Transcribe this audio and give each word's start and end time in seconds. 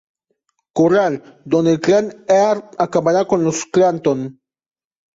Corral, 0.73 1.41
donde 1.45 1.73
el 1.73 1.79
clan 1.79 2.25
Earp 2.27 2.73
acabará 2.79 3.25
con 3.25 3.43
los 3.43 3.67
Clanton. 3.67 4.41